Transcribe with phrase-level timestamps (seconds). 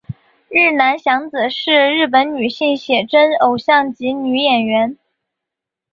[0.49, 4.97] 日南响子是日本女性写真偶像及女演员。